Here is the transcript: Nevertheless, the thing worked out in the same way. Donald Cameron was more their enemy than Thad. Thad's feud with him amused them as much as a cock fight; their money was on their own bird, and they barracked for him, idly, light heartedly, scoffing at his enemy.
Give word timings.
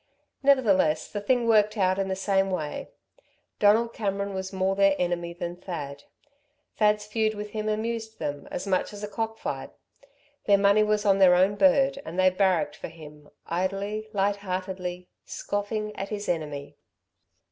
Nevertheless, 0.41 1.07
the 1.11 1.21
thing 1.21 1.47
worked 1.47 1.77
out 1.77 1.99
in 1.99 2.07
the 2.07 2.15
same 2.15 2.49
way. 2.49 2.89
Donald 3.59 3.93
Cameron 3.93 4.33
was 4.33 4.51
more 4.51 4.75
their 4.75 4.95
enemy 4.97 5.31
than 5.31 5.55
Thad. 5.57 6.05
Thad's 6.75 7.05
feud 7.05 7.35
with 7.35 7.51
him 7.51 7.69
amused 7.69 8.17
them 8.17 8.47
as 8.49 8.65
much 8.65 8.93
as 8.93 9.03
a 9.03 9.07
cock 9.07 9.37
fight; 9.37 9.69
their 10.45 10.57
money 10.57 10.81
was 10.81 11.05
on 11.05 11.19
their 11.19 11.35
own 11.35 11.53
bird, 11.53 12.01
and 12.03 12.17
they 12.17 12.31
barracked 12.31 12.75
for 12.77 12.87
him, 12.87 13.29
idly, 13.45 14.09
light 14.11 14.37
heartedly, 14.37 15.07
scoffing 15.23 15.95
at 15.95 16.09
his 16.09 16.27
enemy. 16.27 16.77